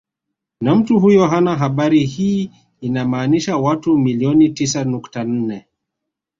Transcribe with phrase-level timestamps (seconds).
[0.61, 2.51] Na mtu huyo hana habari hii
[2.81, 5.67] inamaanisha watu milioni tisa nukta nne